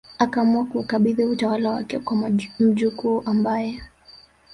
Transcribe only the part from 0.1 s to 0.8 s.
akaamua